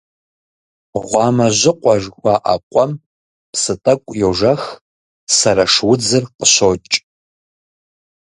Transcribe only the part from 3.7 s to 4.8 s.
тӀэкӀу йожэх,